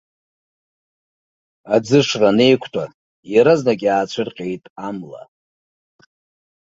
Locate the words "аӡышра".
1.75-2.29